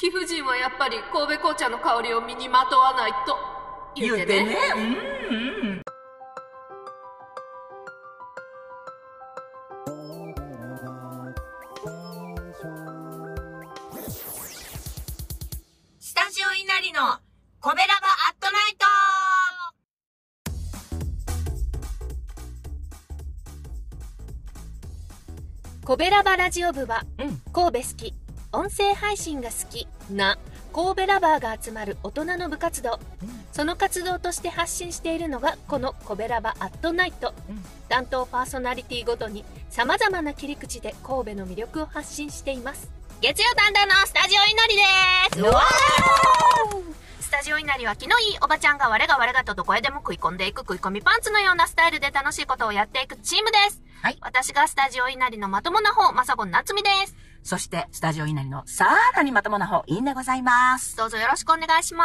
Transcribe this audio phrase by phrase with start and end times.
[0.00, 3.36] 貴婦人はやっぱり神戸紅茶の香りを身にまとわないと
[3.94, 4.56] 言ってね。
[4.74, 4.86] うんう
[5.74, 5.82] ん。
[15.98, 17.18] スタジオ稲荷の
[17.60, 18.86] コベラバアットナイト
[25.84, 28.14] コベラバラジオ部は、うん神戸好き、
[28.52, 30.36] 音声配信が好きな
[30.72, 32.98] 神戸ラバーが集まる大人の部活動。
[33.52, 37.34] その活動として発信しているのがこのコベラバアットナイト。
[37.48, 42.88] うん担当パーソナリティごとに様々な切り口で神戸の魅力を発信しています。
[43.20, 44.82] 月曜担当のスタジオ稲荷で
[45.34, 45.79] す。
[47.80, 53.82] うわスタジオ稲荷は気のいいおばちゃんが我が我がとどこへでも食い込んでいく食い込みパンツのようなスタイルで楽しいことをやっていくチームです。
[54.02, 57.16] はい私がスタジオ稲荷のまともな方、まさごんなつみです。
[57.42, 60.96] そして、スタジオ稲荷のさらにまともな方、いいんでございます。
[60.96, 62.04] どうぞよろしくお願いしま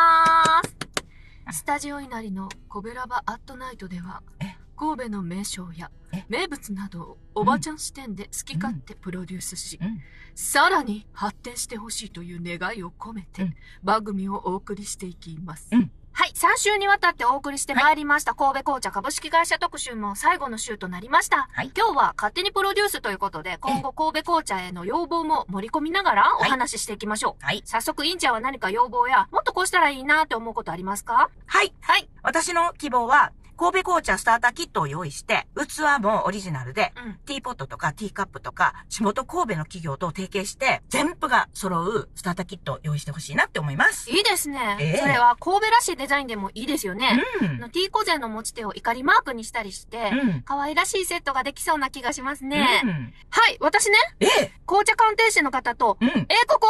[0.64, 1.58] す。
[1.58, 6.26] スタジオ稲荷のコベラバアットナイトではえ、神戸の名称やえ？
[6.30, 10.00] 名物などをおばちゃん視点で好き勝手プロデュースし、うん
[10.36, 15.70] さらに発展してほしいという願いを込めて、うん番組をお送りしていきます。
[15.72, 21.50] うんはい、3週にわたってお送りしてまいりました、神戸紅茶株式会社特集も最後の週となりました。
[21.52, 27.46] はい今日は勝手にプロデュースということで、今後神戸紅茶への要望も盛り込みながらおはい話ししていきましょう。
[27.46, 27.64] はい。
[27.66, 31.30] 早速、インちゃんは何か要望や、もっとこうしたらいいなって思うことありますか？
[31.48, 31.74] はい。
[31.82, 32.10] はい。
[32.24, 37.14] 私の希望は、神戸紅茶スターターキットを用意して、器もオリジナルで、うん。
[37.26, 44.10] ティーポットとかティーカップとか、地元神戸の企業と提携して、全部が揃うスターターキットを用意してほしいなって思います。
[44.12, 44.78] いいですね。
[44.80, 47.24] ええそれは神戸らしいデザインでもいいですよね。
[47.42, 50.42] うんあの T コゼの持ち手を怒りマークにしたりして、うん。
[50.44, 52.82] 可愛らしいセットができそうな気がしますね。
[52.84, 53.14] うん。
[53.30, 54.52] はい、私ね、ええ。
[54.66, 56.08] 紅茶鑑定士の方と、うん。
[56.08, 56.26] 英国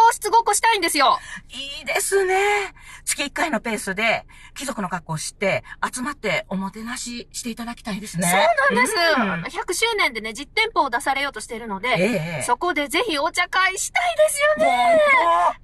[0.08, 1.18] 王室ごっこしたいんですよ。
[1.50, 2.36] いいですね。
[3.06, 8.28] 月1回のペースで、貴族の格好をして、集まっておもてなししていただきたいですね。
[8.28, 8.96] そうなんです。
[9.18, 12.44] うんあの100周年でね、実店舗を出されようとしているので、ええ。
[12.44, 15.00] そこでぜひお茶会したいですよね。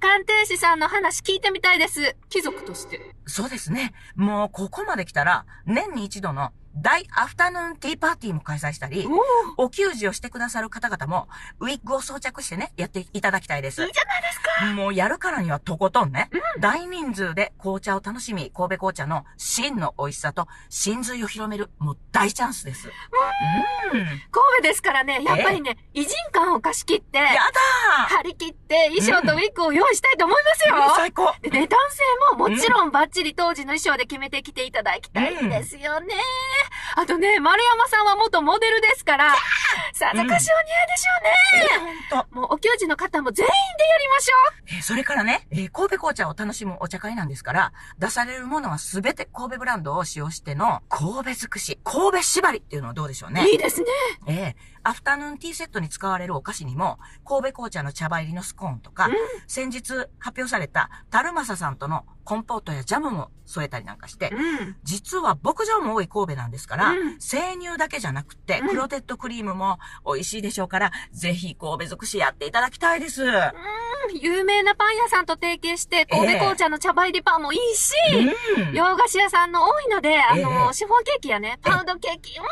[0.00, 2.16] 鑑定士さんの話聞いてみたいです。
[2.30, 3.14] 貴族として。
[3.26, 3.92] 当そうですね。
[4.16, 9.06] もうここまで来たら、年に一度の大アフタヌーンティーパーティーも開催したり、
[9.56, 11.28] お給仕をしてくださる方々も、
[11.60, 13.84] ウィッグを装着してね、やっていただきたいです。
[13.84, 14.66] いいじゃないですか。
[14.74, 22.88] もうやるからにはとことんね、大人数で紅茶を楽しみ、神戸紅茶の真の美味しさと真髄を広める、もう大チャンスです。
[22.88, 23.98] うん。
[24.00, 24.18] や神
[24.58, 27.28] 戸ですからね、やっぱりね、偉人感を貸し切って、だ
[28.08, 30.74] 張り切って衣装とウィッグを用意したいと思いますよ。
[30.76, 36.14] ー最高でね、男性ももちろんバッチリ当時の衣装で決めてきていただきたいんですよね。
[36.96, 39.34] あとね、丸山さんは元モデルですから、
[39.94, 41.96] さぞかしお似合いでしょうね。
[42.10, 42.34] ほんと。
[42.34, 43.54] もうお給仕の方も全員で
[43.88, 44.32] やりましょ
[44.76, 53.32] えーそれからね、えー神戸紅茶を楽しむお茶会なんですから、出されるものはすべて神戸ブランドを使用しての神戸尽くし、神戸縛りっていうのはどうでしょうう。
[53.32, 53.46] ね。
[53.48, 53.86] いいですね。
[54.26, 59.14] ええアフタヌーンティーセットに使われるお菓子にも、神戸紅茶の茶葉入りのスコーンとか、うん。
[59.46, 64.76] 先日発表されたタルマサさんとのコンポートやジャムも添えたりなんかして、うん。
[64.82, 67.20] 実は牧場も多い神戸なんですから、うん。
[67.20, 68.68] 生乳だけじゃなくて、うん。
[68.68, 73.22] クロテッドクリームも美味しいでしょうから、ぜひ神戸尽くしやっていただきたいです。
[74.20, 77.94] 有名なパン屋さんと提携して、神戸紅茶の茶葉入りパンもいいし、
[78.56, 78.74] うん。
[78.74, 80.72] 洋菓子屋さんの多いので、あの、ええ。
[80.74, 82.46] シフォンケーキやね、パウンドケーキ、うーん、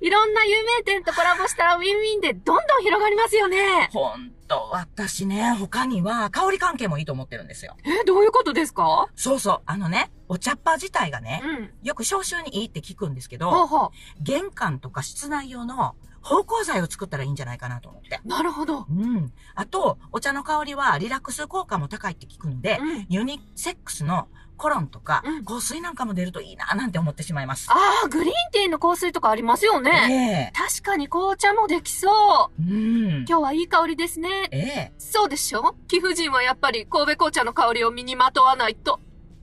[0.00, 3.88] いろんな有名店とコラボしたらウィンウィンでどんどん広がりますよね。
[3.92, 7.76] ほんと、私ね、他には香り関係もいいと思ってるんですよ。
[7.84, 9.08] え、どういうことですか？
[9.14, 11.70] そうそう、あのね、お茶っ葉自体がね、うん。
[11.82, 18.20] よく消臭にいいって聞くんですけほうど、ほ玄関とか室内用の芳香剤を作ったらいいんじゃないかなと思って。
[18.24, 18.28] う。
[18.28, 18.86] なるほど。
[18.90, 19.32] うん。
[19.54, 23.06] あと、お茶の香りはリラックス効果も高いって聞くんで、うん。
[23.08, 27.70] ユニセックスのコロンとかうん香水なんかも出るといいななんて思ってしまいます。
[27.70, 27.74] あ
[28.04, 30.52] あ、グリーンティーの香水とかありますよね。
[30.52, 32.62] え確かに紅茶もできそう。
[32.62, 33.08] えうん。
[33.26, 34.48] 今日はいい香りですね。
[34.50, 35.74] ええそうでしょ？
[35.86, 39.00] 貴婦人はやっぱり神戸紅茶の香りを身にまとわないと。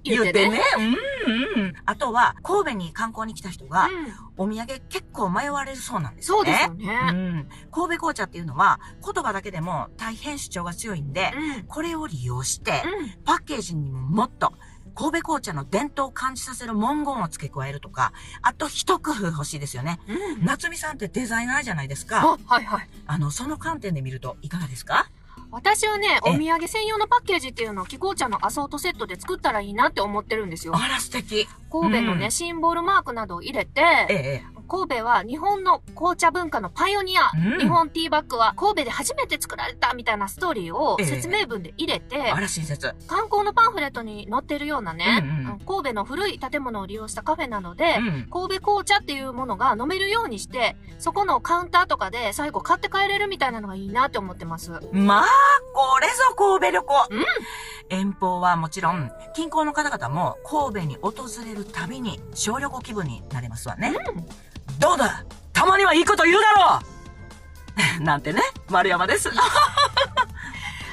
[0.07, 0.49] 言ってね。
[0.51, 0.61] ね。
[0.77, 1.73] うんうん。
[1.87, 3.85] あとは、神戸に観光に来た人が、
[4.37, 4.45] うん。
[4.45, 6.45] お土産結構迷われるそうなんですそう。
[6.45, 6.99] ですよね。
[7.11, 7.49] うん。
[7.71, 11.63] 神戸紅茶っていうのは、言葉だけでも大変主張が強いんで、うん。
[11.63, 13.23] これを利用して、うん。
[13.23, 14.53] パッケージにももっと、
[14.95, 19.99] 神戸紅茶の伝統を感じさせる文言を付け加えるとか、あと一工夫欲しいですよね。
[20.07, 20.45] うん。
[20.45, 22.21] 夏美さんってデザイナーじゃないですか。
[22.21, 22.89] あ、はいはい。
[23.05, 25.09] あの、その観点で見るといかがですか？
[25.51, 30.73] 私はね、えお土産専用のパッケージっていうのを気紅茶のアソートセットで作ったらいいなって思ってるんですよ。
[30.75, 31.47] あら素敵。
[31.71, 37.31] 神戸のね、うんシンボルマークなどを入れて、ええ、神戸は日本の紅茶文化のパイオニア。
[37.35, 42.95] うん日本ティーバッグは神戸で初めて作られたみたいなストーリーをええ説明文で入れて、あら、親切。
[43.07, 48.27] 観光のパンフレットに載ってるようなね、うんうん神戸の古い建物を利用したカフェなので、うん。
[48.29, 54.71] 神戸紅茶っていうものが飲めるようにして、そこのカウンターとかで最後買って帰れるみたいなのがいいなって思ってます。
[54.91, 55.25] まあ、
[55.75, 57.07] これぞ神戸旅行。
[57.11, 57.25] うん
[57.87, 61.13] 遠方はもちろん、近郊の方々も神戸に訪
[61.45, 63.93] れるたびに小旅行気分になれますわね。
[64.79, 65.23] どうだ？
[65.53, 66.79] たまにはいいこと言うだろ
[67.99, 68.41] う なんてね、
[68.71, 69.29] 丸山です。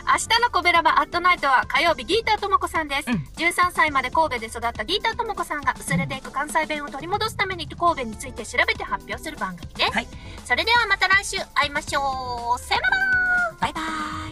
[0.04, 10.08] 明日のコベラバアットナイトは火曜日ギーターともこさんです、うん13歳まで神戸で育ったギーターともこさんが薄れていく関西弁を取り戻すために神戸について調べて発表する番組です、はい
[10.44, 12.00] それではまた来週会いましょ
[12.56, 12.96] うさよなら
[13.60, 13.80] バイバ
[14.28, 14.31] イ